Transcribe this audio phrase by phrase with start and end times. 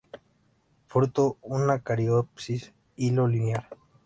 [0.93, 1.25] Fruto
[1.57, 2.65] una cariopsis;
[2.95, 3.69] hilo linear.